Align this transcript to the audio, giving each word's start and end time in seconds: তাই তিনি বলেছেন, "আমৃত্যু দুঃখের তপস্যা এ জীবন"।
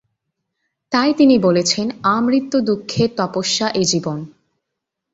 তাই 0.91 1.13
তিনি 1.13 1.35
বলেছেন, 1.37 1.89
"আমৃত্যু 2.03 2.57
দুঃখের 2.59 3.09
তপস্যা 3.17 3.67
এ 3.73 3.83
জীবন"। 3.83 4.19